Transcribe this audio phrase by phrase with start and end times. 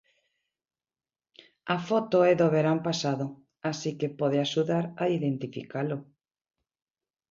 [1.75, 3.25] A foto é do verán pasado,
[3.69, 5.97] así que pode axudar a identificalo.